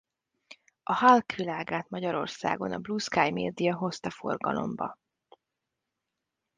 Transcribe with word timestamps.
A 0.83 0.93
Hulk 0.97 1.31
világát 1.31 1.89
Magyarországon 1.89 2.71
a 2.71 2.77
Blue 2.79 2.97
Sky 2.99 3.31
Media 3.31 3.75
hozta 3.75 4.09
forgalomba. 4.09 4.97